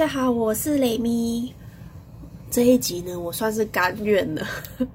[0.00, 1.54] 大家好，我是雷咪。
[2.50, 4.46] 这一集呢，我算是甘愿了。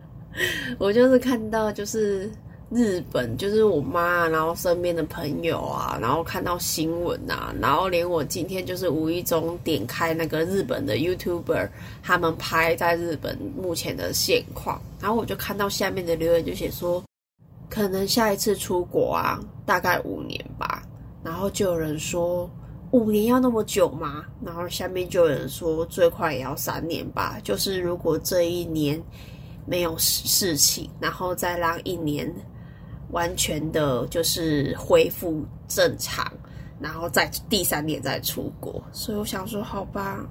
[0.79, 2.27] 我就是看到，就是
[2.71, 11.69] 日本，就是我妈，然后身边的朋友啊，然后看到新闻啊，然后连我今天就是无意中点开那个日本的 YouTuber，
[12.01, 17.03] 他们拍在日本目前的现况，然后我就看到下面的留言就写说，
[17.69, 20.81] 可能下一次出国啊，大概五年吧。
[21.23, 22.49] 然后就有人说。
[22.95, 24.23] 五年要那么久吗？
[24.41, 27.37] 然后下面就有人说最快也要三年吧。
[27.43, 29.01] 就是如果这一年
[29.65, 32.33] 没有事情，然后再让一年
[33.11, 36.25] 完全的，就是恢复正常，
[36.79, 38.81] 然后再第三年再出国。
[38.93, 40.25] 所以我想说，好吧，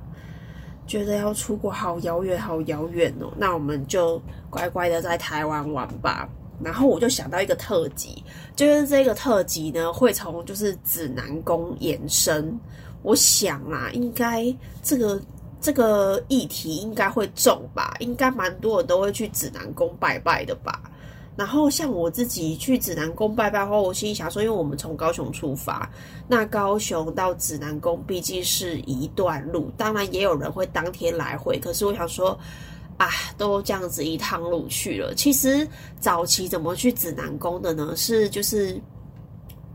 [0.87, 3.31] 觉得要出国好遥远，好遥远哦。
[3.37, 4.19] 那我们就
[4.49, 6.27] 乖乖的在台湾玩吧。
[6.63, 8.23] 然后我就想到一个特辑，
[8.55, 12.59] 就是这个特辑呢会从就是指南宫延伸。
[13.03, 15.21] 我想啊，应该这个
[15.61, 20.81] 这个议题应该会重吧，应该蛮多人都会去指南宫拜拜的吧。
[21.37, 25.91] 然后像我自己去指南宫拜拜后，我心里想说，因为我们从高雄出发，
[26.29, 32.39] 那高雄到指南宫毕竟是一段路，当然也有人会当天来回，可是我想说。
[32.97, 35.15] 啊，都这样子一趟路去了。
[35.15, 35.67] 其实
[35.99, 37.93] 早期怎么去指南宫的呢？
[37.97, 38.81] 是就是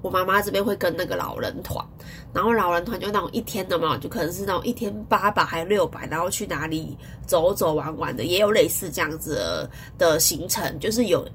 [0.01, 1.85] 我妈妈这边会跟那个老人团，
[2.33, 10.79] 然后老人团就那种一天的嘛，就可能是那种一天八百还六百，然后去哪里走走玩玩的，也有类似这样子的行程。
[10.79, 11.27] 就是有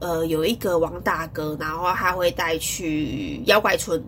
[0.00, 4.02] 呃有一个王大哥，然后他会带去妖怪村。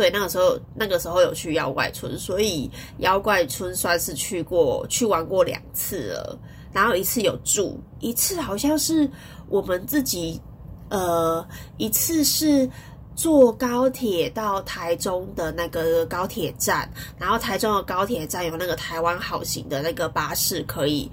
[0.00, 2.70] 对，那个时候那个时候有去妖怪村，所以
[3.00, 6.38] 妖怪村算是去过去玩过两次了。
[6.72, 9.06] 然后一次有住，一次好像是
[9.50, 10.40] 我们自己，
[10.88, 11.46] 呃，
[11.76, 12.66] 一次是
[13.14, 21.10] 坐高铁到台中的那个高铁站，然后台中的高铁站有那个台湾好行的那个巴士，可以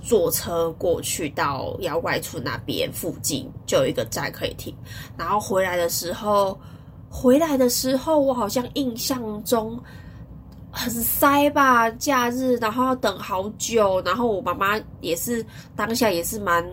[0.00, 4.72] 坐车过去到妖怪村那边附近就有一个站可以停。
[5.16, 6.56] 然后回来的时候。
[7.08, 9.78] 回来的时候，我好像印象中
[10.70, 16.64] 很塞吧，假日，然后要等好久，然后我妈妈也是当下也是蛮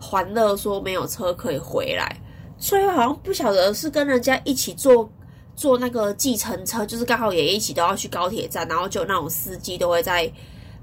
[0.00, 2.20] 欢乐，说没有车可以回来，
[2.58, 5.08] 所以好像不晓得是跟人家一起坐
[5.54, 10.30] 坐那个计程车，就是刚好也一起都要去高铁站，然后就那种司机都会在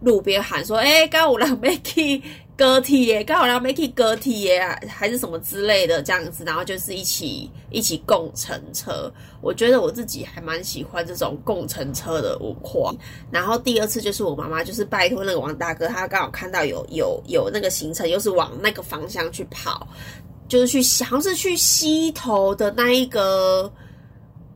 [0.02, 2.22] 路边喊说：“哎，刚我来没去。”
[2.56, 9.12] 歌体耶，刚好让 make it 歌体耶，还是什么之类的这样子，然后就是一起一起共乘车。
[9.42, 12.94] 我觉得我自己还蛮喜欢这种共乘车的文化。
[13.32, 19.88] 然后第二次就是我妈妈就是拜托那个王大哥，他刚好看到有有有那个行程，又是往那个方向去跑，
[20.48, 23.72] 就是去好像是去溪头的那一个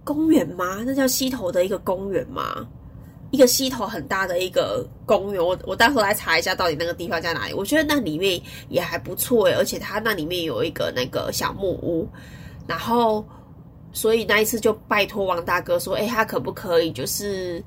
[0.03, 0.83] 公园吗？
[0.85, 2.67] 那叫溪头的一个公园吗？
[3.31, 7.53] 一个溪头很大的一个公园，我我到时候来查一下到底那个地方在哪里。
[7.53, 12.07] 我觉得那里面也还不错诶，而且它那里面有一个那个小木屋，
[12.65, 13.25] 然后
[13.91, 17.63] 所以那一次就拜托王大哥说，哎，他可不可以就是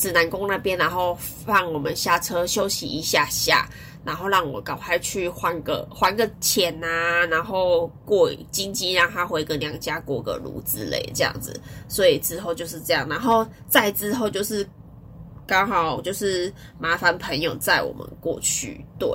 [0.00, 1.14] 指南宫那边，然后
[1.46, 3.68] 放我们下车休息一下下。
[4.02, 6.86] 然后让我赶快去换个还个钱呐，
[7.30, 14.66] 然后过经济让他回个娘家过个炉之类这样子，所以之后就是这样，然后再之后就是
[15.46, 19.10] 刚好就是麻烦朋友载我们过去，对，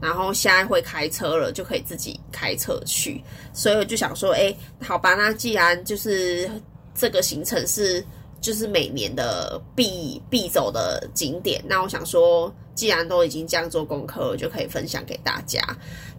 [0.00, 3.22] 然后现在会开车了，就可以自己开车去，
[3.52, 6.50] 所以我就想说，哎，好吧，那既然就是
[6.94, 8.02] 这个行程是。
[8.40, 15.60] 就是每年的必必走的景点，那我想说，既然都已经这样做功课，就可以分享给大家。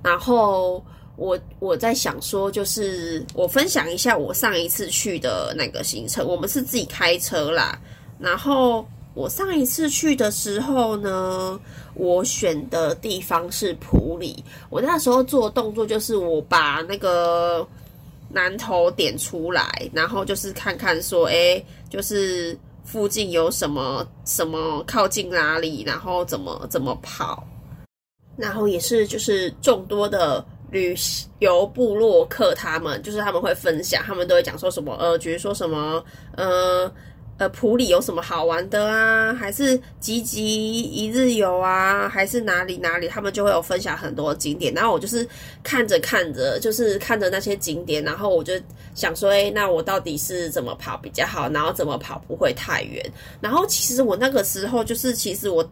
[0.03, 0.83] 然后
[1.15, 7.79] 我我在想说，就是我分享一下我上一次去的那个行程，我们是自己开车啦。
[8.19, 8.85] 然后
[9.15, 11.59] 我上一次去的时候呢，
[11.95, 14.43] 我选的地方是普里。
[14.69, 17.67] 我那时候做动作就是我把那个。
[18.33, 27.43] 南头点出来，然后就是看看说，哎，就是附近有什么什么靠近哪里，然后怎么怎么跑，
[28.37, 30.95] 然后也是就是众多的旅
[31.39, 36.03] 游部落客，他们就是他们会分享，他们都会讲说什么，呃，比如说什么，
[36.35, 36.91] 呃。
[37.41, 39.33] 呃，普里有什么好玩的啊？
[39.33, 42.07] 还是吉吉一日游啊？
[42.07, 43.07] 还是哪里哪里？
[43.07, 44.71] 他们就会有分享很多景点。
[44.75, 45.27] 然后我就是
[45.63, 48.53] 看着看着，就是看着那些景点，然后我就
[48.93, 51.49] 想说，哎，那我到底是怎么跑比较好？
[51.49, 53.03] 然后怎么跑不会太远？
[53.41, 55.67] 然后其实我那个时候就是，其实我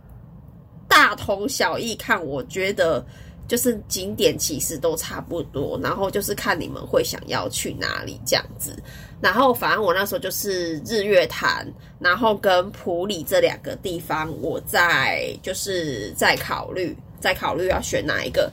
[0.87, 3.05] 大同小异看，我觉得
[3.49, 8.73] 就是景点其实都差不多，然后就是看你们会想要去哪里这样子。
[9.19, 11.67] 然后反正我那时候就是日月潭，
[11.99, 18.51] 然后跟普里这两个地方，我在就是在考虑，在考虑要选哪一个。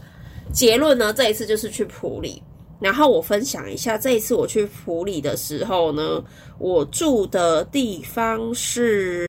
[0.52, 2.42] 结论呢，这一次就是去普里。
[2.80, 6.24] 然后我分享一下，这一次我去普里的时候呢，
[6.58, 9.28] 我住的地方是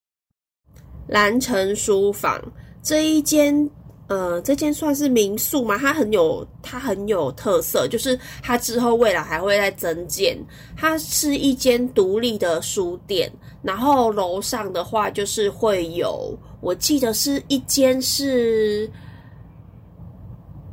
[1.07, 2.41] 蓝城书房
[2.81, 3.69] 这一间，
[4.07, 5.77] 呃，这间算是民宿嘛？
[5.77, 10.37] 它很有，它很有特色，就是它之后未来还会再增建。
[10.75, 13.31] 它是一间独立的书店，
[13.61, 18.89] 然后楼上的话就是会有，我记得是一间是。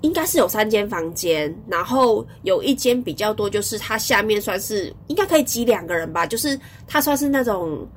[0.00, 7.88] 应该是有三间房间，然后有一间比较多，就是它下面算是应该可以挤两个人吧，就是它算是那种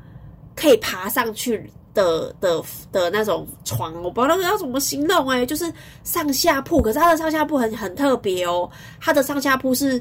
[0.55, 5.65] 可以爬上去的的的那种床，我不知道那个要怎么形容哎，就是
[6.03, 8.69] 上下铺，可是它的上下铺很很特别哦，
[9.01, 9.99] 它的上下铺是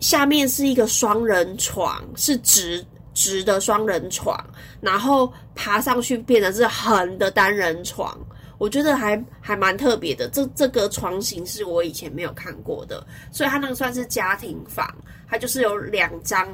[0.00, 2.84] 下面是一个双人床，是直
[3.14, 4.38] 直的双人床，
[4.82, 8.14] 然后爬上去变成是横的单人床。
[8.58, 14.92] 我觉得还还蛮特别的，这这个床型是我以前没有看过的，所以它那个算是家庭房，
[15.28, 16.46] 它就是有两张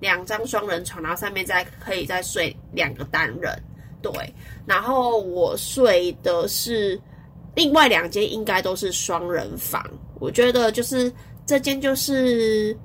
[0.00, 3.56] 两张双人床，然后上面再可以再睡两个单人，
[4.12, 4.34] 对，
[4.66, 7.00] 然后我睡的是
[7.56, 9.84] 另外两间，应该都是双人房，
[10.20, 11.12] 我觉得就是
[11.44, 12.76] 这间就是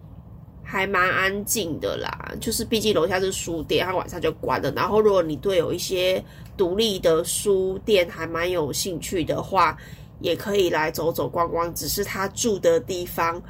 [0.63, 6.23] 还蛮安静的啦，就是毕竟楼下是书店，它晚上就关了，然后如果你对有一些。
[6.59, 9.77] 独立的书店还蛮有兴趣的话，
[10.19, 11.73] 也可以来走走逛逛。
[11.73, 13.41] 只是他住的地方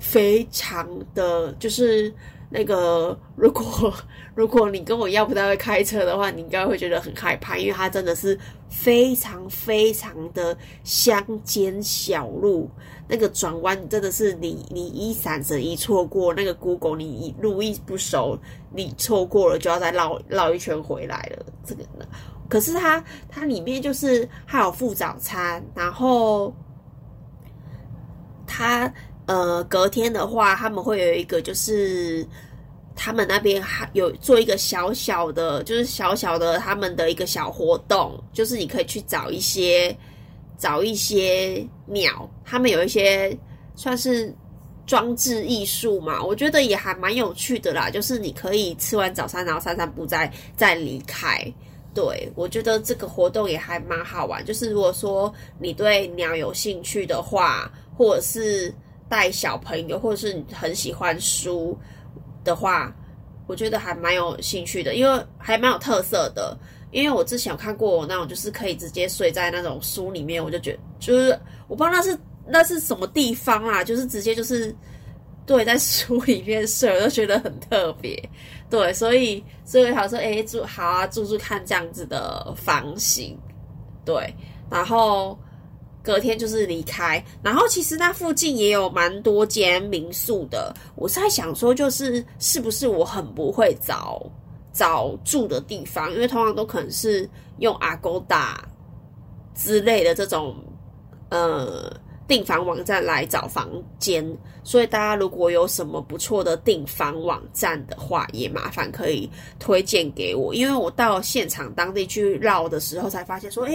[0.00, 0.84] 非常
[1.14, 2.12] 的，就是
[2.48, 3.92] 那个，如果
[4.34, 8.38] 如果你跟我一样不太会开车的话，你应该会觉得很害怕，因为它真的是
[8.68, 12.70] 非常非常的乡间小路，
[13.08, 18.38] 那个转弯真的是你你一闪神一错过，那个 Google 你路一不熟，
[18.70, 22.06] 你错过了就要再绕绕一圈回来了，这个呢。
[22.48, 26.54] 可是它它里面就是还有附早餐，然后
[28.46, 28.92] 它
[29.26, 32.26] 呃隔天的话，他们会有一个就是
[32.94, 39.96] 他们那边还有做一个小小的，就是小小的他们的一个小活动，就是你可以去找一些
[40.56, 43.36] 找一些鸟，他们有一些
[43.74, 44.34] 算是
[44.86, 47.90] 装置艺术嘛，我觉得也还蛮有趣的啦。
[47.90, 51.40] 就是你可以吃完早餐，然后散散步，再再离开。
[51.92, 54.44] 对，我觉得这个活动也还蛮好玩。
[54.44, 58.72] 就是如果说你对鸟有兴趣的话，或者是
[59.08, 61.78] 带小朋友，或者是你很喜欢书
[62.44, 62.94] 的话，
[63.46, 66.56] 我觉得还蛮有兴趣的，因为还蛮有特色的。
[66.92, 71.38] 因为我之前有看过那种，就是可以直接睡在那种书里面，我就觉得就是
[71.68, 74.74] 我不知道那是那是什么地方啊，就是直接就是
[75.44, 78.16] 对在书里面睡，我就觉得很特别。
[78.70, 83.38] 对，所以所以他说，哎，住好啊，住住看这样子的房型，
[84.04, 84.32] 对，
[84.70, 85.38] 然后
[86.06, 94.22] 隔天就是离开，然后其实那附近也有蛮多间民宿的，我在想说，就是是不是我很不会找
[94.72, 98.64] 找住的地方，因为通常都可能是用阿勾达
[99.52, 100.54] 之类的这种，
[101.30, 101.92] 呃。
[102.28, 104.26] 订房网站来找房间，
[104.64, 113.72] 所以大家如果有什么不错的订房网站的话，也麻烦可以推荐给我，因为我到现场当地去绕的时候，才发现说，哎，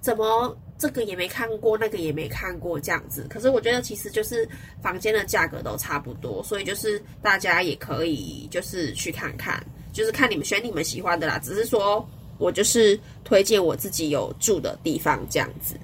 [0.00, 3.26] 怎么这个也没看过，那个也没看过这样子。
[3.28, 4.48] 可是我觉得其实就是
[4.82, 11.38] 房间的价格都差不多，所以就是大家也可以就是去看看，就是看你们选你们喜欢的啦。
[11.38, 15.76] 只是说我就是推荐我自己有住的地方这样子。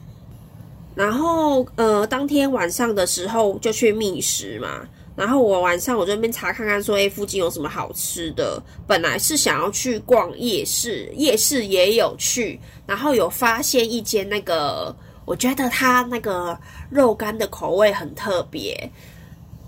[0.97, 4.81] 然后，呃，当天晚上的时候就去觅食嘛。
[5.15, 8.63] 然后我晚上我就那边查看看，说，哎，附近有什么好吃的。
[8.87, 16.59] 本来是想要去逛夜市，夜市也有去，然后有发现一间那个，我觉得它那个
[16.91, 18.91] 肉干的口味很特别。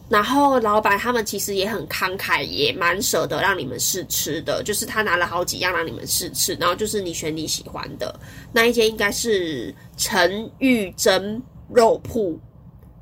[0.08, 4.62] 然后老板他们其实也很慷慨，也蛮舍得让你们试吃的。
[4.64, 8.18] 就是他拿了好几样让你们试吃，然后就是你选你喜欢的
[8.50, 12.40] 那一间，应该是陈玉珍肉铺。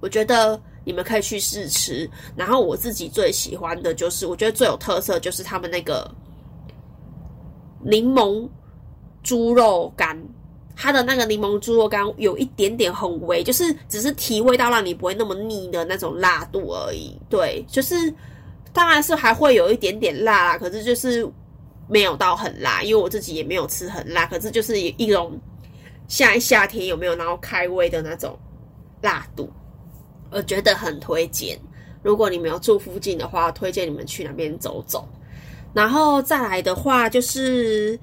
[0.01, 2.11] 我觉得你们可以去试吃。
[2.35, 6.11] 然后我自己最喜欢的就是，我觉得最有特色就是他们那个
[7.85, 8.49] 柠檬
[9.23, 10.21] 猪肉干。
[10.79, 17.19] 它的那个柠檬猪肉干有一点点很微，就是只是提味道让你不会那么腻的那种辣度而已。
[17.31, 18.13] 对，就是
[18.75, 21.27] 当然是还会有一点点辣啦，可是就是
[21.89, 24.27] 没有到很辣，因为我自己也没有吃很辣。
[24.27, 25.41] 可是就是一种
[26.09, 28.39] 夏夏天有没有然后开胃的那种
[29.01, 29.51] 辣度，
[30.31, 31.59] 我觉得很推荐。
[32.03, 35.09] 如果你们有住附近的话，推荐你们去那边走走。
[35.73, 37.99] 然后再来的话，就是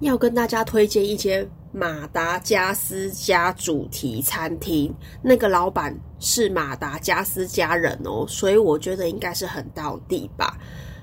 [0.00, 10.58] 要跟大家推荐一间马达加斯加主题餐厅，那个老板是马达加斯加人哦，所以我觉得应该是很到地吧。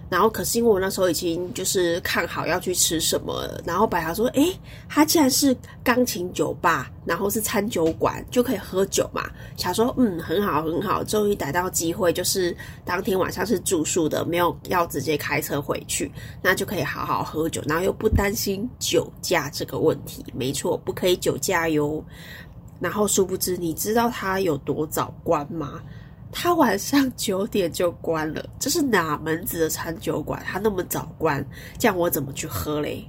[0.10, 16.12] 然后，可是因为我那时候已经就是看好要去吃什么，然后白霞说：“诶，他既然是钢琴酒吧，然后是餐酒馆，就可以喝酒嘛。”想说：“嗯，很好，很好，终于逮到机会，就是当天晚上是住宿的，没有要直接开车回去，
[16.42, 20.25] 那就可以好好喝酒，然后又不担心酒驾这个问题。
[20.34, 22.04] 没错，不可以酒驾哟。
[22.80, 25.80] 然后殊不知，你知道他有多早关吗？”
[26.31, 30.41] 他晚上九点就关了，这是哪门子的餐酒馆？
[30.45, 31.43] 他那么早关，
[31.79, 33.03] 这样我怎么去喝嘞？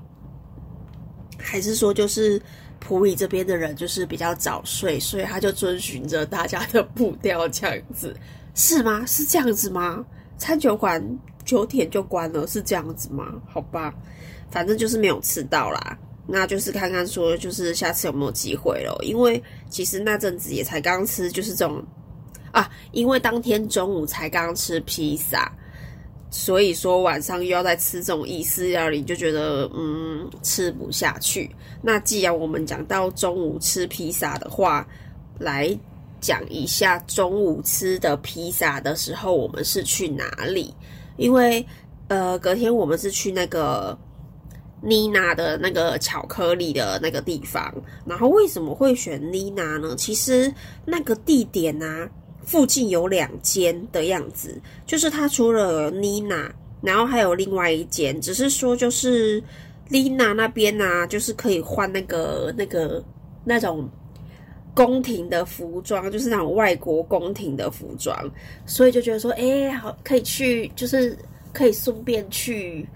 [1.39, 2.41] 还是说就是
[2.79, 8.17] 普里这边的人就是比较早睡，所以他就遵循着大家的步调这样子，
[8.55, 9.05] 是吗？
[9.05, 10.03] 是这样子吗？
[10.39, 11.03] 餐酒馆
[11.45, 13.35] 九点就关了，是这样子吗？
[13.47, 13.95] 好吧，
[14.51, 21.85] 反正就是没有吃到啦，那就是看看说就是下次有没有机会了，因为其实那阵子也才刚吃，就是这种。
[22.53, 25.51] 啊，因为当天中午才刚吃披萨，
[26.31, 31.51] 所以说晚上又要再吃这种意式料理，就觉得嗯吃不下去。
[31.83, 34.87] 那既然我们讲到中午吃披萨的话，
[35.39, 35.77] 来
[36.21, 40.75] 讲一下中午吃的披萨的时候，我们是去哪里？
[41.17, 41.65] 因为
[42.09, 43.97] 呃隔天我们是去那个
[44.83, 47.75] 妮娜的那个巧克力的那个地方。
[48.05, 49.95] 然后为什么会选妮娜呢？
[49.97, 50.53] 其实
[50.85, 52.09] 那个地点呢？
[52.43, 59.43] 附近有两间的样子，就是它除了妮娜，然后还有另外一间，只是说就是
[59.89, 63.05] 丽娜那边呢，就是可以换那个那个
[63.45, 63.89] 那种
[64.75, 68.17] 宫廷的服装，就是那种外国宫廷的服装，
[68.67, 71.17] 所以就觉得说，哎，好可以去，就是
[71.53, 72.89] 可以顺便去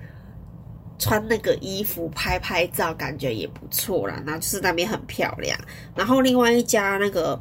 [0.99, 4.23] 穿那个衣服拍拍照，感觉也不错啦。
[4.27, 5.57] 然后就是那边很漂亮，
[5.95, 7.41] 然后另外一家那个。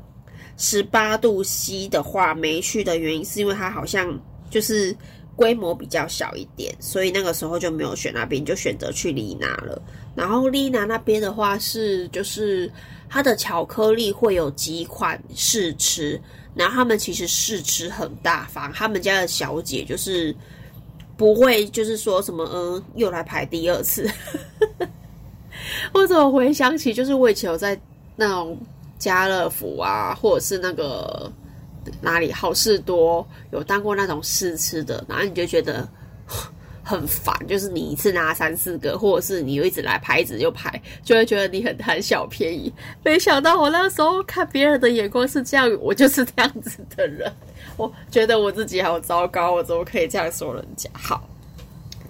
[0.65, 4.17] 十八度 C 的话没去的原因是因为它好像
[4.49, 4.95] 就是
[5.35, 9.81] 规模比较小一点，所以那个时候就没有选那边，就选择去丽娜了。
[10.15, 12.71] 然后丽娜那边的话是就是
[13.09, 16.17] 它的巧克力会有几款试吃，
[16.55, 20.33] 然后他们其实试吃很大方，他们家的小姐就是
[21.17, 24.09] 不会就是说什么嗯又来排第二次。
[25.91, 27.77] 我怎么回想起就是我以前有在
[28.15, 28.57] 那种。
[29.03, 31.29] 家乐福啊，或者是那个
[32.01, 35.85] 哪里好事多，有当过那种试吃的，然后你就觉得
[36.81, 42.71] 很烦，就是你一次拿三四个，或者是你又一直来排，一直又排，就会觉得你很贪小便宜。
[43.03, 47.29] 没想到我那时候看别人的眼光是这样，我就是这样子的人。
[47.75, 50.89] 我觉得我自己好糟糕，我怎么可以这样说人家？
[50.93, 51.27] 好。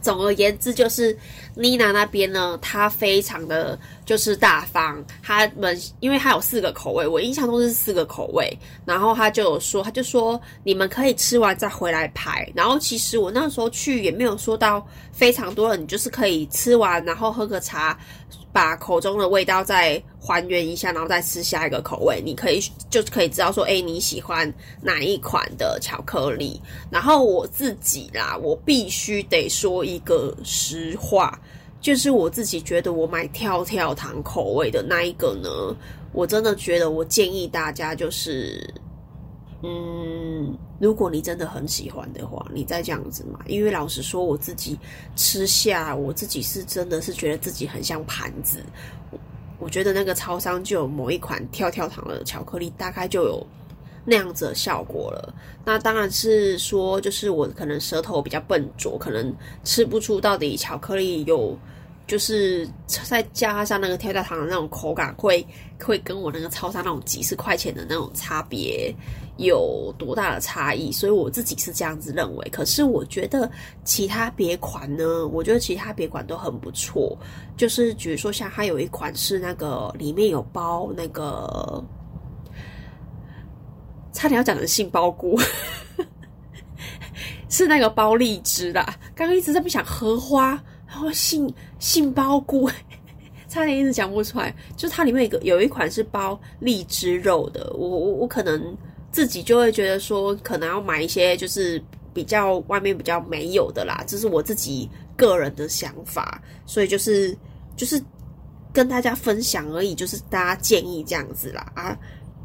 [0.04, 1.18] 总而言之，就是
[1.56, 5.04] 妮娜那边呢，她非常的就是大方。
[5.24, 8.56] 他们因为她有四个口味，我印象中是四个口味。
[8.86, 12.48] 然后他就有说，他就说你们可以吃完再回来排。
[12.54, 17.98] 然后其实我那时候去也没有说到非常多人，你就是可以吃完，然后喝个茶。
[18.54, 26.62] 把口中的味道再还原一下，然后再吃下一个口味，你可以就可以知道说，哎，你喜欢哪一款的巧克力。
[26.90, 31.38] 然后我自己啦，我必须得说一个实话，
[31.82, 35.76] 就是我自己觉得我买跳跳糖口味的那一个呢，
[36.12, 38.72] 我真的觉得我建议大家就是。
[39.66, 43.40] 嗯，如果你真的很喜欢的话，你再这样子买。
[43.48, 44.78] 因为老实说，我自己
[45.16, 48.62] 吃下，我自己是真的是觉得自己很像盘子。
[49.60, 53.48] 我觉得那个超商就有某一款跳跳糖的巧克力，大概就有
[54.04, 55.34] 那样子的效果了。
[55.64, 61.58] 那当然是说，就是我可能舌头比较笨拙，可能吃不出到底巧克力有。
[62.06, 65.46] 就是再加上那个跳跳糖的那种口感，会
[65.82, 68.94] 会跟我那个超商那种几十块钱的那种差别
[69.38, 70.92] 有多大的差异？
[70.92, 72.50] 所以我自己是这样子认为。
[72.50, 73.50] 可是我觉得
[73.86, 77.18] 其他别款呢，我觉得其他别款都很不错。
[77.56, 81.82] 就是比如说像它有一款是那个里面有包那个，
[84.12, 85.40] 差点要讲成杏鲍菇，
[87.48, 88.84] 是那个包荔枝的。
[89.16, 90.62] 刚刚一直在不想荷花。
[90.94, 92.70] 然后杏杏鲍菇，
[93.50, 94.56] 差点一直讲不出来。
[94.78, 98.78] 就它里面有个有一款是包荔枝肉的，我我我可能
[99.12, 101.84] 自己就会觉得说，可能要买一些就是
[102.14, 107.36] 比较外面比较没有的啦，这是我自己个人的想法，所以就是
[107.76, 108.00] 就是
[108.72, 111.98] 跟大家分享而已，就是大家建议这样子啦啊。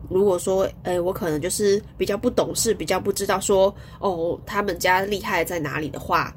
[0.09, 6.35] 如果说，诶，我可能就是比较不懂事，比较不知道说，哦，他们家厉害在哪里的话，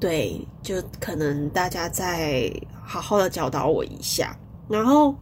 [0.00, 2.50] 对，就可能大家再
[2.82, 4.34] 好好的教导我一下。
[4.66, 5.14] 然后，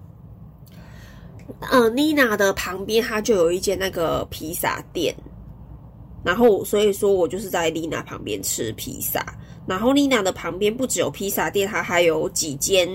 [1.68, 5.12] 呃，妮娜的旁边，它就有一间那个披萨店，
[6.23, 9.25] 然后所以说我就是在丽娜旁边吃披萨。
[9.66, 12.88] 然后丽娜的旁边不只有披萨店，它还有几间。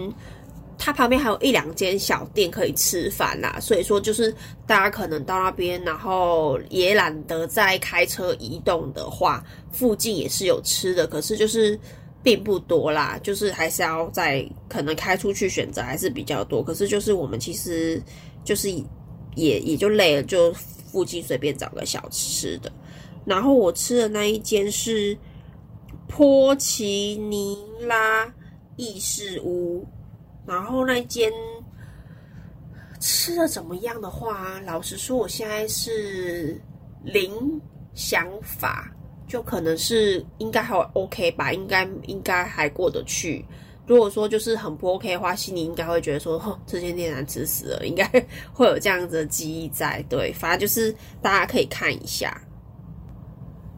[0.86, 4.36] 它旁边还有一两间小店可以吃饭啦，所以说就是
[4.68, 11.80] 大家可能到那边，然后也懒得再开车移动的话，附近也是有吃的，可是就是
[12.22, 18.04] 并不多啦，就是还是要在可能开出去选择还是比较多，可是就是我们其实
[18.44, 18.70] 就是
[19.36, 20.52] 也也就累了，就
[20.92, 22.70] 附近随便找个小吃的。
[23.24, 25.18] 然后我吃的那一间是
[26.10, 28.30] 波奇尼拉
[28.76, 29.88] 意式屋。
[30.46, 31.32] 然后那间
[33.00, 36.62] 吃的怎么样的话，老实说，我现在是
[37.02, 37.62] 零
[37.94, 38.92] 想法，
[39.26, 43.46] 就可能是应该还 OK 吧，应该应该还过得去。
[43.88, 48.06] 如果说就是很不 OK 的话，心里应该会觉得说，哼，这间店难吃死了，应该
[48.54, 50.04] 会有这样子的记忆在。
[50.10, 52.42] 对，反正就是大家可以看一下。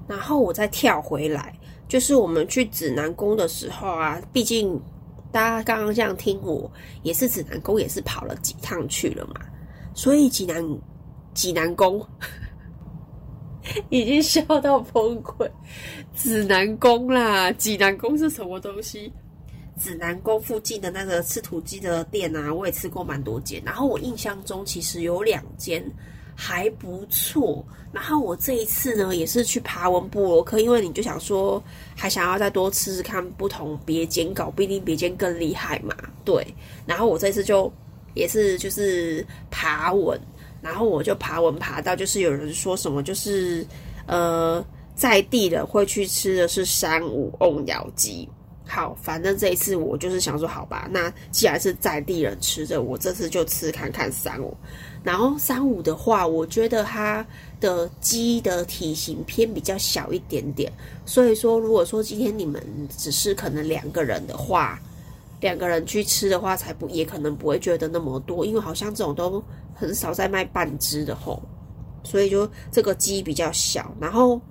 [0.07, 1.57] 然后我再跳回来，
[1.87, 4.81] 就是我们去指南宫的时候啊，毕竟。
[5.35, 6.71] 大家刚刚这样听我，
[7.03, 9.41] 也是指南宫，也是跑了几趟去了嘛，
[9.93, 10.65] 所以济南
[11.33, 12.01] 济南宫
[13.91, 15.45] 已经笑到崩溃。
[16.13, 19.11] 指南宫啦，济南宫是什么东西？
[19.77, 25.83] 指南宫附近的那个吃土鸡的店啊，我也吃过蛮多间，然后我印象中其实有两间。
[26.35, 31.63] 还不错，然后我这一次呢，也是去爬文布罗克，因为你就想说，
[31.95, 36.45] 还想要再多吃吃看不同别间，搞不一定别间更厉害嘛，对。
[36.85, 37.71] 然后我这次就
[38.13, 40.19] 也是就是爬文，
[40.61, 43.65] 然后我就爬文爬到，就是有人说什么，就是
[44.05, 48.27] 呃在地的会去吃的是山五瓮窑鸡。
[48.67, 54.55] 好，反正这一次我就是想说，好吧，那既然是在地人吃的，我这次就吃看看三五。
[55.03, 57.23] 然后三五的话，我觉得它
[57.59, 60.71] 的鸡的体型偏比较小一点点，
[61.05, 62.61] 所以说如果说今天你们
[62.97, 64.79] 只是可能两个人的话，
[65.41, 69.41] 两个人去吃的话，才不也可能不会觉得那么多，因为好像这种都
[69.75, 71.39] 很少在卖半只的吼，
[72.03, 74.41] 所以就这个鸡比较小，然后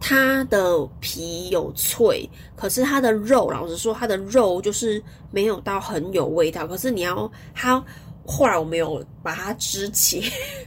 [0.00, 7.82] 它的皮有脆，可是它的肉，老实说，它的肉就是没有到很有味道，可是你要它。
[8.30, 10.22] 后来我没有把它肢解，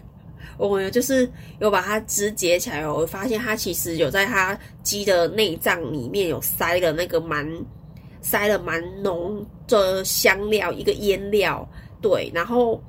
[0.58, 7.48] 我就是有把它肢解起来，我发现它其实有在它鸡的内脏里面有塞了那个蛮
[8.20, 11.64] 塞了蛮浓的香料，一个腌料，
[12.02, 12.82] 对，然后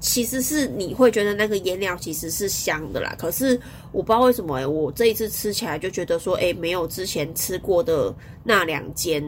[0.00, 3.60] 其实是你会觉得那个腌料其实是香的啦，可是
[3.92, 9.22] 我不知道为什么，我这一次吃起来就觉得说，哎，没有之前吃过的那两间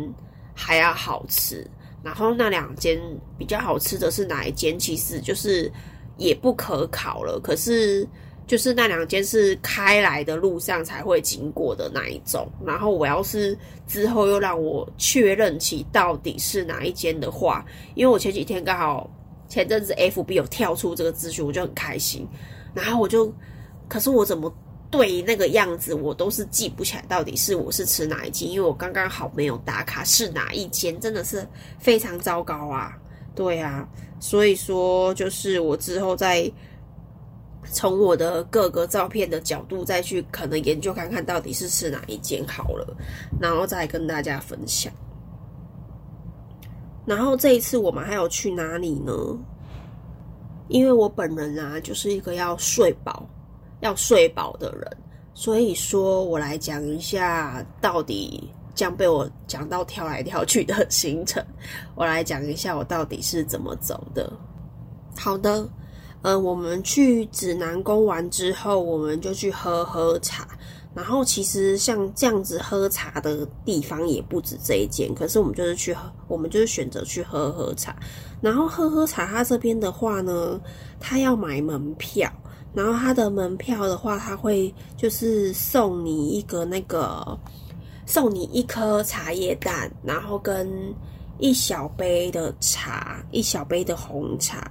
[0.55, 1.67] 还要好吃。
[2.03, 2.99] 然后那两间
[3.37, 4.79] 比较好吃的是哪一间？
[4.79, 5.71] 其实就是
[6.17, 7.39] 也不可考了。
[7.41, 8.09] 可是
[8.47, 12.51] 就是那两间是开来的路上才会经过的那一种。
[12.65, 13.55] 然后我要是
[13.87, 17.63] 之后又让我确认起到底是哪一间的话，
[17.95, 19.11] 因为我前几天刚好
[19.51, 22.27] 前阵子 F B 有跳出这个资讯，我就很开心。
[22.73, 23.31] 然后我就，
[23.87, 24.51] 可是我怎么？
[24.91, 31.47] 对那个样子，我都是记不起来到底是我是吃哪一间，因为我刚刚好没有打卡是哪一间，真的是
[31.79, 32.99] 非常糟糕啊！
[33.33, 36.51] 对啊，所以说就是我之后再
[37.73, 42.97] 从我的各个照片的角度再去可能研究看看到底是吃哪一间好了，
[43.41, 44.93] 然后再跟大家分享。
[47.07, 49.13] 然后这一次我们还有去哪里呢？
[50.69, 53.29] 因为我本人啊，就是一个要睡饱。
[53.81, 54.97] 要睡饱的人，
[55.33, 61.43] 所以说我来讲一下到底将被我讲到跳来跳去的行程。
[61.95, 64.31] 我来讲一下我到底是怎么走的。
[65.17, 65.67] 好的，
[66.21, 70.47] 呃，我们去指南宫玩之后，我们就去喝喝茶。
[71.01, 77.97] 然后其实像这样子喝茶的地方也不止这一间，可是我们就是去喝，我们就是选择去喝喝茶。
[78.43, 80.61] 然后喝喝茶，他这边的话呢，
[81.01, 82.31] 他要买门票。
[82.75, 87.27] 然后他的门票的话，他会就是送你一个那个，
[88.05, 90.71] 送你一颗茶叶蛋，然后跟
[91.39, 94.71] 一小杯的茶，一小杯的红茶。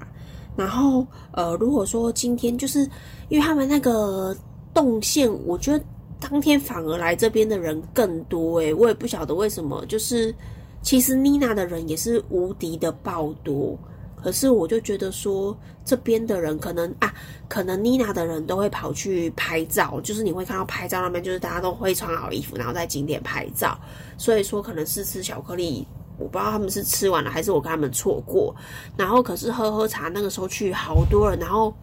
[0.56, 2.88] 然后呃，如果说今天就是
[3.30, 4.38] 因为他们那个
[4.76, 5.84] 动线，我觉得
[6.20, 9.86] 当天反而来这边的人更多诶，我也不晓得为什么。
[9.86, 10.36] 就是
[10.82, 13.78] 其实妮娜的人也是无敌的爆多。
[14.22, 17.14] 可是我就觉得说，这边的人可能啊，
[17.48, 23.80] 可能妮娜的人都会跑去拍照，就是你会看到拍照那边，就是大家都会穿好衣服，然后在景点拍照。
[24.18, 28.54] 所以说，可能是吃巧克力，我不知道他们是吃完了还是我跟他们错过。
[28.98, 31.74] 然后可是喝喝茶，那个时候去好多人，然后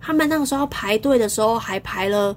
[0.00, 2.36] 他们那个时候排队的时候还排了。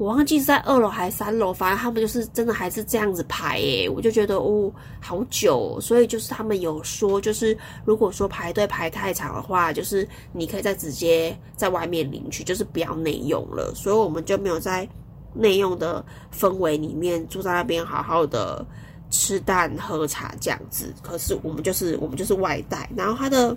[0.00, 13.74] 我忘记是在二楼还是三楼，反正他们就是真的还是这样子排耶，我就觉得哦好久，所以就是他们有说，就是如果说排队排太长的话，就是你可以再直接在外面领取，就是不要内用了。
[13.74, 14.88] 所以我们就没有在
[15.34, 16.02] 内用的
[16.34, 18.64] 氛围里面住在那边好好的
[19.10, 20.94] 吃蛋喝茶这样子。
[21.02, 23.54] 可是我们就是我们就是外带，然后它的。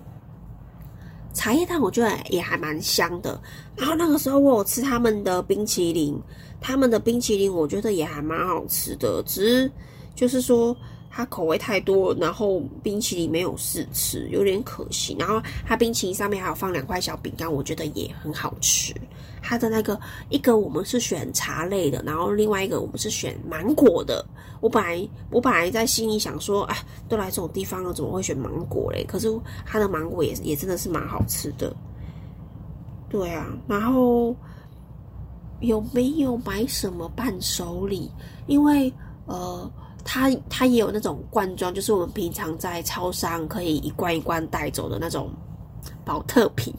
[1.34, 3.40] 茶叶蛋我觉得也还蛮香的，
[3.76, 6.18] 然后那个时候我有吃他们的冰淇淋，
[6.62, 9.72] 他们的冰淇淋我觉得也还蛮好吃的，只是
[10.16, 10.76] 就是说
[11.16, 15.16] 它口味太多，然后冰淇淋没有试吃，有点可惜。
[15.20, 18.92] 然后它冰淇淋上面还有放两块小饼干，我觉得也很好吃。
[19.40, 20.00] 它的那个
[20.30, 24.26] 一个我们是选茶类的，然后另外一个我们是选芒果的。
[24.60, 26.76] 我本来我本来在心里想说，哎，
[27.08, 29.06] 都来这种地方了，怎么会选芒果嘞？
[29.08, 29.28] 可是
[29.68, 31.72] 它的芒果也也真的是蛮好吃的。
[33.08, 34.36] 对啊，然后
[35.60, 38.10] 有没有买什么伴手礼？
[38.48, 38.92] 因为
[39.26, 39.72] 呃，
[40.04, 45.32] 它它也有那种罐装，就是我们平常在超商可以一罐一罐带走的那种
[46.04, 46.74] 保特瓶。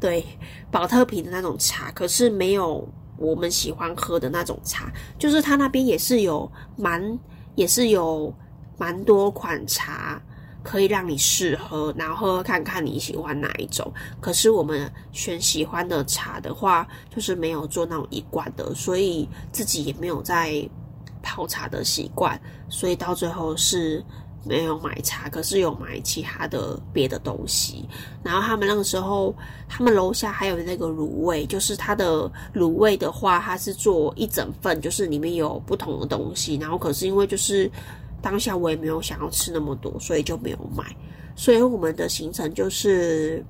[0.00, 0.24] 对，
[0.70, 4.92] 宝特瓶的那种茶，可是没有我们喜欢喝的那种茶。
[5.18, 7.18] 就是它那边也是有蛮，
[7.54, 8.32] 也是有
[8.76, 10.22] 蛮多款茶
[10.62, 13.92] 可以让你试喝，然后喝喝看看你喜欢哪一种。
[14.20, 20.68] 可是我们选喜欢的茶的话，就是没有做那种一罐的，所以自己也没有在
[21.28, 24.02] 泡茶的习惯，所以到最后是。
[24.44, 27.86] 没有买茶，可是有买其他的别的东西。
[28.22, 29.34] 然后他们那个时候，
[29.68, 36.54] 他们楼下还有那个卤味，就是它的卤味的话，它是做一整份，就是里面有不同的东西。
[36.54, 37.70] 然后可是因为就是
[38.22, 40.96] 当下我也没有想要吃那么多，所以就没有买。
[41.36, 43.44] 所以我们的行程就是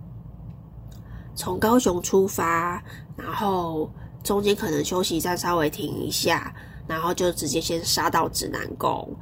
[1.37, 2.83] 从高雄出发，
[3.15, 3.89] 然后
[4.25, 6.53] 中间可能休息站稍微停一下。
[6.89, 9.15] 然后就直接先杀到指南宫，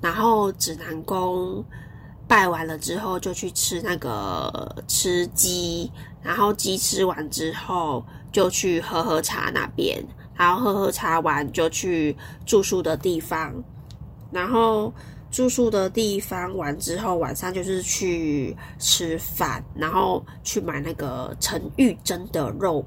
[0.00, 1.64] 然后指南宫
[2.28, 5.90] 拜完了之后，就去吃那个吃鸡，
[6.22, 13.52] 然后鸡吃完之后，就去喝喝茶那边，然后喝喝茶完就去住宿的地方，
[14.30, 14.92] 然后
[15.30, 22.84] 住宿的地方完之后，晚上就是去吃饭，然后去买那个陈玉珍的肉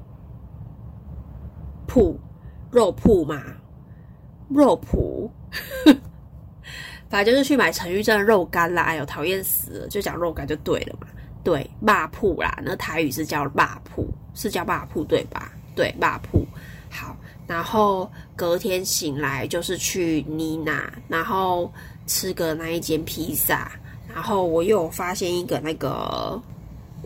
[1.88, 2.16] 铺
[2.70, 3.42] 肉铺嘛。
[4.48, 5.28] 肉脯，
[7.08, 8.82] 反正就是去买陈玉珍的肉干啦。
[8.82, 11.06] 哎呦，讨厌死了，就讲肉干就对了嘛。
[11.44, 15.52] 对，霸铺啦，那台语是叫霸铺，是叫霸铺对吧？
[15.74, 16.46] 对，霸铺。
[16.90, 21.72] 好，然后隔天醒来就是去妮娜，然后
[22.06, 23.70] 吃个那一间披萨，
[24.12, 26.40] 然后我又有发现一个那个，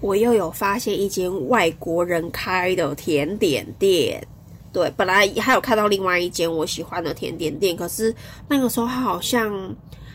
[0.00, 4.26] 我又有发现一间外国人开的甜点店。
[4.72, 8.14] 对，本来还有看到另外一间我喜欢的甜点店，可是
[8.48, 9.52] 那个时候他好像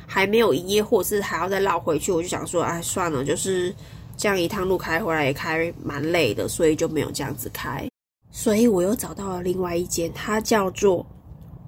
[0.07, 2.11] 还没有营业，或是还要再绕回去。
[2.11, 3.71] 我就想说，哎，算了，就是
[4.17, 7.87] 这样一趟路开回来也开蛮累的，所以就没有这样子开。
[8.31, 11.05] 所以我又找到了另外一间，它叫做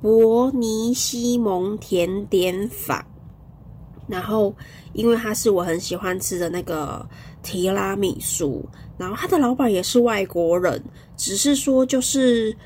[0.02, 3.06] 伯尼西蒙甜点坊。
[4.08, 4.52] 然后，
[4.94, 7.08] 因为它是我很喜欢吃的那个
[7.44, 10.84] 提拉米苏，然后他的老板也是外国人，
[11.16, 12.58] 只是说就是。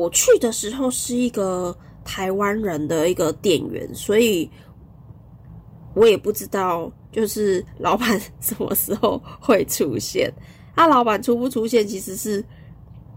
[0.00, 4.50] 我去的时候是一个台湾人的一个店员，所以
[5.94, 10.32] 我也不知道就是老板 什么时候会出现。
[10.74, 12.42] 他老板出不出现其实是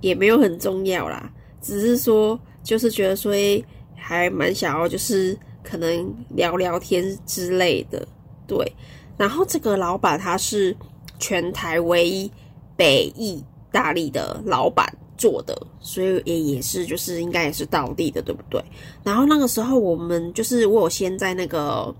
[0.01, 3.33] 也没有很重要啦，只是说就是觉得说
[3.95, 8.05] 还蛮想要就是可能聊聊天之类的。
[8.45, 8.69] 对，
[9.17, 10.75] 然后这个老板他是
[11.17, 12.29] 全台唯一
[12.75, 13.41] 北意
[13.71, 14.85] 大利的老板。
[15.17, 18.63] 做的，所以也也是就是应该也是倒地的，对不对？
[19.03, 21.93] 然后那个时候我们就是我有先在那个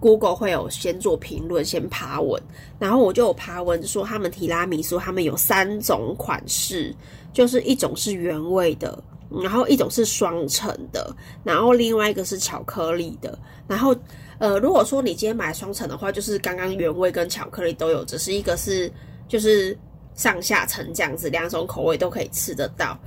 [0.00, 2.42] Google 会有先做评论，先爬文，
[2.78, 6.94] 然后我就有爬文说他们提拉米苏他们有三种款式，
[7.32, 13.38] 就是一种是原味的，然后一种是双层的，然后另外一个是巧克力的。
[13.66, 13.94] 然后
[14.38, 18.90] 呃，如果说你今天买双层的话，就是刚刚原味跟巧克力都有，只是一个是
[19.28, 19.76] 就是。
[20.18, 22.98] 上下层这样子，两种口味都可以吃得到。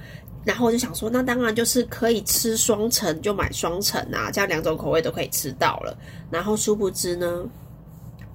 [0.45, 5.95] 然后我就想说，那当然就是可以吃双层，就买双层啊，这样两种口味都可以吃到了。
[6.31, 7.45] 然后殊不知呢，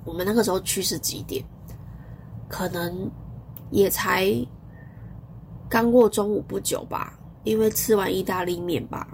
[0.04, 1.42] 我们那个时候去是几点？
[2.48, 3.10] 可能
[3.70, 4.30] 也才
[5.70, 9.08] 刚过中午不久吧，因为吃完意大利面吧，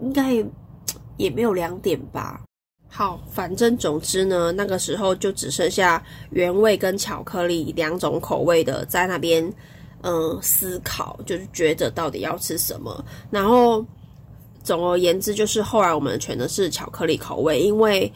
[0.00, 0.32] 应该
[1.16, 2.40] 也没有两点吧。
[2.94, 9.50] 好，反正总之呢，那个时候就只剩下原味跟巧克力两种口味的在那边，
[10.02, 13.02] 嗯，思考，就是觉得到底要吃什么。
[13.30, 13.82] 然后
[14.62, 18.12] 总而言之，就是后来我们选的是巧克力口味，因为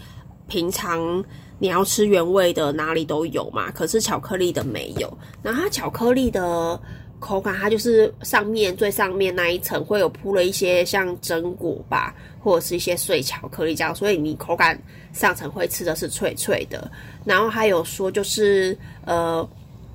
[0.46, 1.24] 平常
[1.58, 5.10] 你要吃原味的哪里都有嘛，可是巧克力的没有。
[5.42, 6.78] 然后巧克力的
[7.18, 12.14] 口感，它就是上面最上面那一层会有铺了一些像榛果吧。
[12.38, 14.81] 或者是一些碎巧克力这样，所以你口感
[15.12, 16.88] 上层会吃的是脆脆的。
[17.24, 19.44] 然后还有说，就是呃，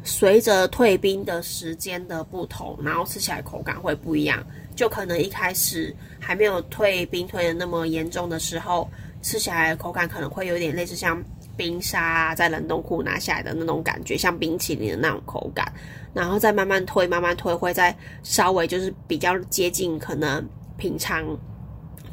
[0.03, 4.45] 随着退冰的时间的不同，然后吃起来口感会不一样。
[4.75, 8.85] 就可能一开始还没有退冰退的那么严重的时候，
[9.21, 11.23] 吃起来口感可能会有点类似像
[11.61, 15.71] 冰沙在冷冻库拿下来的那种感觉，像冰淇淋的那种口感。
[16.11, 20.43] 然后再慢慢推，慢慢推，会再稍微就是比较接近可能
[20.75, 21.23] 平常。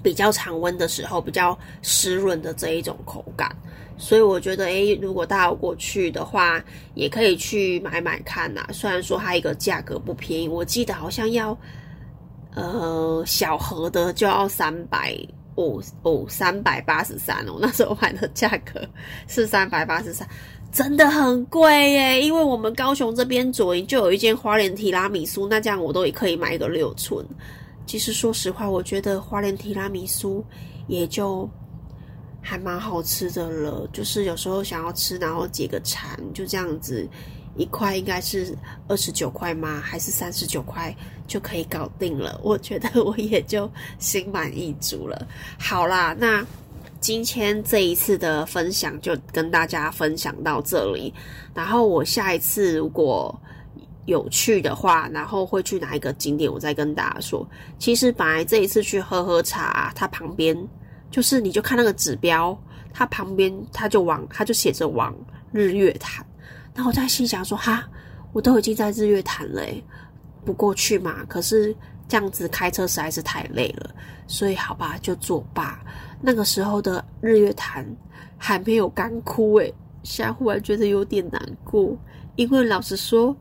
[0.00, 3.50] 比较常温的时候，比较湿润的这一种口感，
[3.98, 6.62] 所以我觉得，诶，如果大家有过去的话，
[6.94, 8.64] 也可以去买买看呐。
[8.72, 11.58] 虽然说它一个价格不便宜，我记得好像要，
[12.54, 15.18] 呃，小盒的就要三百
[15.58, 17.58] 五哦，三百八十三哦。
[17.60, 18.80] 那时候买的价格
[19.26, 20.26] 是三百八十三，
[20.72, 22.22] 真的很贵耶。
[22.22, 27.26] 因为我们高雄这边左营就有一间花莲提拉米苏，那这样我都也可以买一个六寸。
[27.84, 30.44] 其实说实话，我觉得花莲提拉米苏
[30.86, 31.48] 也就
[32.40, 33.88] 还蛮好吃的了。
[33.92, 37.08] 就是有时候想要吃，然后解个馋，就这样子，
[37.58, 39.80] 一块应该是二十九块吗？
[39.84, 40.94] 还是三十九块
[41.26, 42.40] 就可以搞定了？
[42.42, 45.26] 我觉得我也就心满意足了。
[45.58, 46.46] 好啦，那
[47.00, 51.12] 今天这一次的分享就跟大家分享到这里。
[51.52, 53.36] 然后我下一次如果
[54.06, 56.50] 有趣的话，然后会去哪一个景点？
[56.50, 57.46] 我再跟大家说。
[57.78, 60.56] 其实本来这一次去喝喝茶，它旁边
[61.10, 62.56] 就是你就看那个指标，
[62.92, 65.14] 它旁边它就往它就写着往
[65.52, 66.24] 日月潭。
[66.78, 67.84] 然后我在心想说：哈，
[68.32, 69.60] 我都已经在日月潭了，
[70.44, 71.24] 不过去嘛。
[71.24, 71.74] 可是
[72.06, 73.90] 这样子开车实在是太累了，
[74.28, 75.84] 所以好吧，就作罢。
[76.20, 77.84] 那个时候的日月潭
[78.36, 81.98] 还没有干枯，诶，现在忽然觉得有点难过，
[82.36, 83.36] 因为老实说。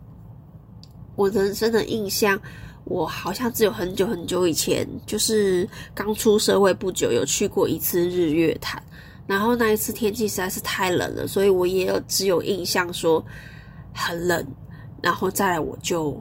[1.15, 2.39] 我人生的印象，
[2.85, 8.81] 我好像只有很久很久以前，就是刚出社会不久，有去过一次日月潭。
[9.27, 13.23] 然后那一次天气实在是太冷了，所以我也有只有印象说
[13.93, 14.43] 很冷。
[15.03, 16.19] 然后再来我就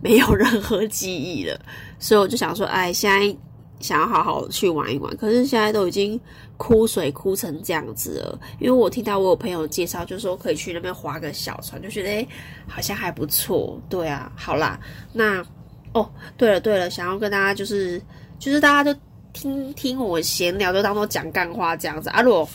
[0.00, 1.58] 没有任何记忆了，
[1.98, 3.36] 所以我就想说，哎，现在。
[3.80, 6.18] 想要好好去玩一玩，可是现在都已经
[6.56, 8.38] 枯水枯成这样子了。
[8.58, 12.26] 因为我听到我有朋友介绍，就说可以去那边划个小船，就觉得
[12.66, 13.78] 好像还不错。
[13.90, 14.80] 对啊，好啦，
[15.12, 15.44] 那
[15.92, 18.00] 哦，对了对了，想要跟大家就是
[18.38, 18.98] 就是大家就
[19.34, 22.22] 听听我闲聊，就当做讲干话这样子啊。
[22.22, 22.48] 如果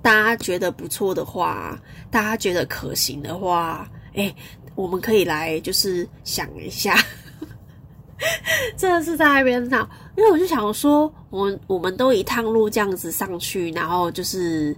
[0.00, 1.76] 大家觉得不错的话，
[2.10, 4.32] 大家觉得可行的话，哎，
[4.76, 6.94] 我们可以来就是想一下。
[8.76, 14.76] 真的是在那边闹，因为我就想说，我我们都一趟路这样子上去，然后就是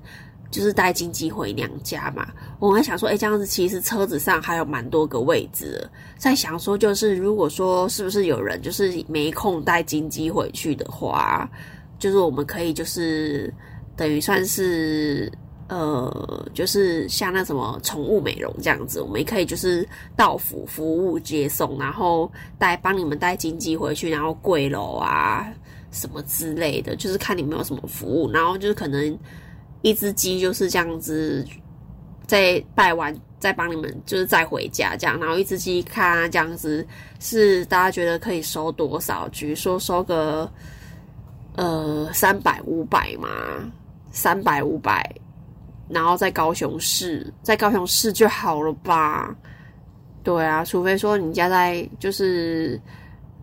[0.51, 2.29] 就是带金鸡回娘家嘛。
[2.59, 11.49] 我还想说，哎，这样子其实车子上还有蛮多个位置，在想说，就是如果说是不是有人就是没空带金鸡回去的话，
[11.99, 13.53] 就是我们可以就是
[13.97, 15.31] 等于算是。
[15.73, 25.47] 呃，就是像那什么宠物美容这样子，我们也可以就是到府服务接送，然后带帮你们带金鸡回去，然后跪楼啊
[25.93, 29.17] 什么之类的，就是看你们有什么服务，然后就是可能
[29.83, 31.47] 一只鸡就是这样子，
[32.27, 36.87] 再拜完再帮你们就是再回家这样，然后一只鸡看这样子
[37.19, 39.29] 是大家觉得可以收多少？
[39.33, 40.51] 比如说收个
[41.57, 43.29] 呃三百五百嘛，
[44.11, 45.05] 三百五百。
[45.93, 49.35] 然后在高雄市，在高雄市就好了吧？
[50.23, 52.81] 对啊，除非说你家在，就是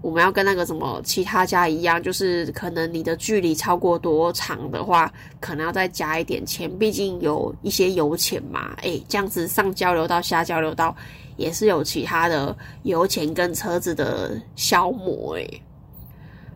[0.02, 8.76] 我们要跟那个什么其他家一样，就是可能你的距离超过多长的话，可能要再加一点钱，毕竟有一些油钱嘛。
[8.84, 10.96] 诶，这样子上交流道下交流道
[11.36, 15.62] 也是有其他的油钱跟车子的消磨诶，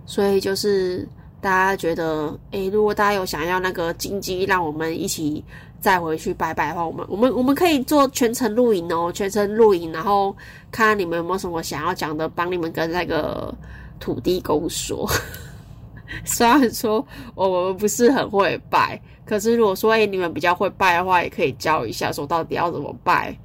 [0.06, 1.08] 所以就是
[1.42, 5.44] 大家觉得，诶，如果大家有想要那个金鸡，让我们一起。
[5.82, 10.34] 再回去拜拜的话，我们我们我们可以做全程录影哦，全程录影，然后
[10.72, 13.54] 看你们有没有什么想要讲的，帮你们跟那个
[14.00, 15.10] 土地公说。
[16.24, 23.36] 虽然说我们不是很会拜，可是如果说哎你们比较会拜的话，也可以教一下，说到底要怎么拜，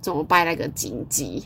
[0.00, 1.42] 怎么拜那个金鸡，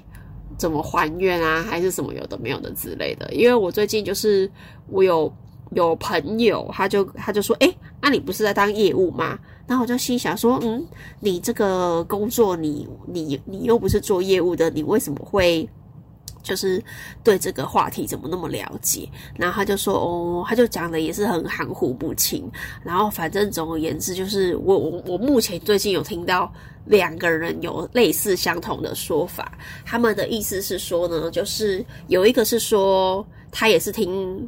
[0.59, 3.33] 怎么还愿啊，还是什么有的没有的之类的。
[3.33, 4.51] 因为我最近就是
[4.89, 5.33] 我有
[5.75, 9.39] 有朋友，他就他就说，哎，那你不是在当业务吗？
[9.67, 10.87] 然后我就心想说，嗯，
[11.21, 15.69] 你这个工作，你你你又不是做业务的，你为什么会？
[16.43, 16.85] 就是
[17.23, 19.09] 对这个话题怎么那么了解？
[19.35, 22.47] 然后他就说哦，他就讲的也是很含糊不清。
[22.83, 26.53] 然后反正总而言之，就是我我我目前最近有听到
[26.85, 29.57] 两个人有类似相同的说法。
[29.87, 34.47] 他们的意思是说呢，就是有一个是说他也是听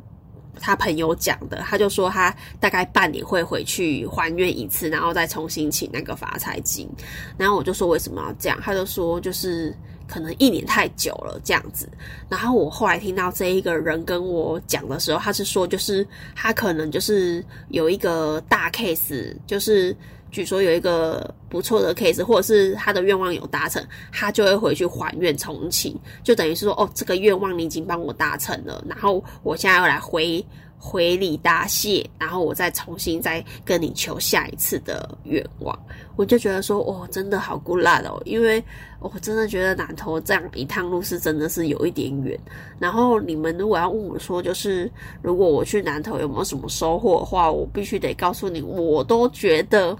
[0.60, 6.88] 他朋友讲的，他就说他大概半年会回去还愿一次，然后再重新请那个发财金。
[7.36, 8.58] 然后我就说为什么要这样？
[8.62, 9.74] 他就说就是。
[10.08, 11.88] 可能一年太久了这样子，
[12.28, 19.92] 然后我后来听到这一个人跟我讲的时候，他是说，就是他可能就是有一个大 case，就是
[20.36, 30.44] 据说有一个不错的 case，或者是他的愿望有达成，他就会回去还愿重启，就等于是说，哦，这个愿望你已经帮我达成了，然后我现在要来回。
[30.78, 35.76] 回礼答谢，然后我再重新再跟你求下一次的愿望，
[36.16, 38.62] 我就觉得说，哦，真的好孤辣哦，因为
[39.00, 42.38] 我真的觉得南投这样一趟路是真的是有一点远。
[42.78, 44.88] 然后你们如果要问我说，就是
[45.22, 49.96] 如果我去南投有没有什么收获的话，我必须得告诉你，我都觉得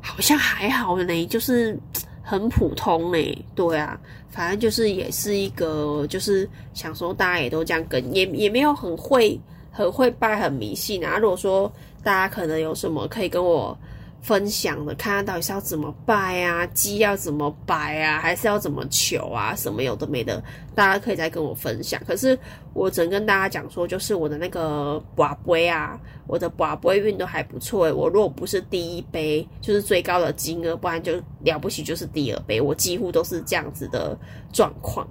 [0.00, 1.78] 好像还好呢，就是
[2.22, 3.46] 很普通呢。
[3.54, 3.98] 对啊。
[4.30, 9.38] 反正就是也是一个，就是想说大家也都这样跟，也也没有很会
[9.72, 11.18] 很会拜很迷信啊。
[11.18, 11.70] 如果说
[12.02, 13.76] 大家可能有什么可以跟我。
[14.22, 20.42] 分享的，看看到底是要怎么拜啊，鸡要怎么摆啊，还是要怎么求啊，什么有的没的，
[20.74, 22.00] 大家可以再跟我分享。
[22.06, 22.38] 可是
[22.74, 27.92] 我只能跟大家讲说，就是我的那个把杯啊，我的把杯运都还不错。
[27.94, 34.18] 我如果不是第一杯，就是最高的金额，不然就了不起就是第二杯，我几乎都是这样子的
[34.52, 35.08] 状况。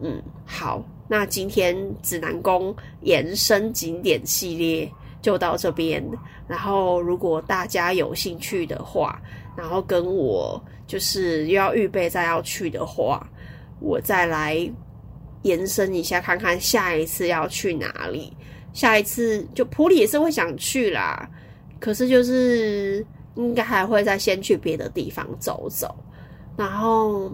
[0.00, 4.90] 嗯，好，那今天指南宫延伸景点系列。
[5.22, 6.02] 就到这边，
[6.50, 9.22] 然后如果大家有兴趣的话，
[9.56, 13.24] 然后跟我就是又要预备再要去的话，
[13.78, 14.68] 我再来
[15.42, 18.36] 延伸一下，看看下一次要去哪里。
[18.72, 21.30] 下一次就普里也是会想去啦，
[21.78, 25.94] 可是就是应该还会再先去别的地方走走。
[26.56, 27.30] 然后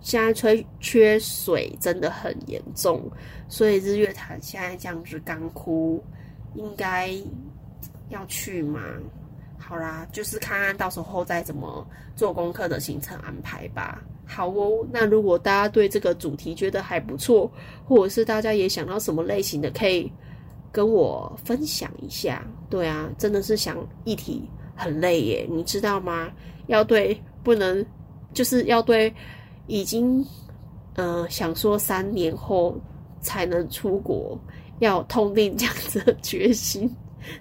[0.00, 3.08] 现在缺缺水真的很严重，
[3.48, 6.02] 所以日月潭现在这样子干枯。
[6.56, 7.08] 应该
[8.10, 8.80] 要去吗？
[9.58, 14.02] 好啦，就是看看到时候再怎么做功课的行程安排吧。
[14.26, 17.50] 好哦，那如果大家对这个主题觉得还不错，
[17.84, 20.10] 或者是大家也想到什么类型的，可以
[20.70, 22.46] 跟我分享一下。
[22.68, 26.30] 对啊，真的是想议题很累耶，你知道吗？
[26.66, 27.84] 要对不能，
[28.32, 29.12] 就是要对
[29.66, 30.24] 已经
[30.94, 32.80] 呃想说三年后
[33.20, 34.38] 才能出国。
[34.80, 36.90] 要痛定这样子的决心，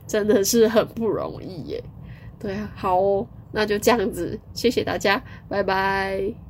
[0.08, 1.84] 真的是很不容易耶。
[2.40, 6.49] 对啊，好哦，那就这样子，谢谢大家，拜拜。